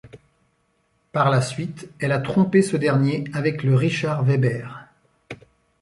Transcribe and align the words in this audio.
Par 1.11 1.29
la 1.29 1.41
suite, 1.43 1.87
elle 1.99 2.11
a 2.11 2.17
trompé 2.17 2.63
ce 2.63 2.75
dernier 2.75 3.23
avec 3.33 3.61
le 3.61 3.75
Richard 3.75 4.23
Webber. 4.27 4.67